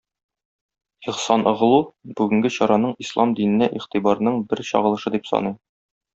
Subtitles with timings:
[1.11, 1.77] Ихсаноглу
[2.21, 5.57] бүгенге чараның ислам диненә игътибарның бер чагылышы дип саный.